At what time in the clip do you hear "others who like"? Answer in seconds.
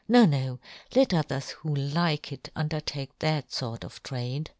1.13-2.31